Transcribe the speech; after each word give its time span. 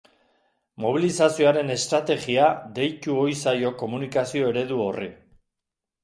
Mobilizazioaren 0.83 1.67
estrategia 1.73 2.47
deitu 2.79 3.17
ohi 3.25 3.35
zaio 3.47 3.73
komunikazio-eredu 3.83 4.79
horri. 4.87 5.11